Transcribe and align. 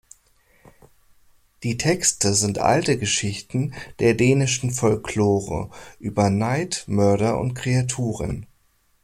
Die 1.61 1.77
Texte 1.77 2.33
sind 2.33 2.57
alte 2.57 2.97
Geschichten 2.97 3.75
der 3.99 4.15
dänischen 4.15 4.71
Folklore 4.71 5.69
über 5.99 6.31
Neid, 6.31 6.85
Mörder 6.87 7.39
und 7.39 7.53
Kreaturen. 7.53 8.47